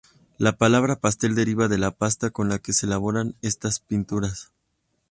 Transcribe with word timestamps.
La 0.39 0.53
palabra 0.57 0.95
pastel 0.95 1.35
deriva 1.35 1.67
de 1.67 1.77
la 1.77 1.91
pasta 1.91 2.31
con 2.31 2.49
la 2.49 2.57
que 2.57 2.73
se 2.73 2.87
elaboran 2.87 3.35
estas 3.43 3.79
pinturas. 3.79 4.51